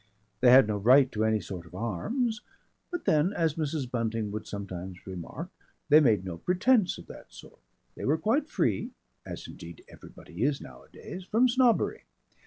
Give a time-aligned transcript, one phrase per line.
[0.39, 2.41] They had no right to any sort of arms.
[2.89, 3.91] But then, as Mrs.
[3.91, 5.51] Bunting would sometimes remark,
[5.89, 7.59] they made no pretence of that sort;
[7.93, 8.93] they were quite free
[9.27, 12.05] (as indeed everybody is nowadays) from snobbery.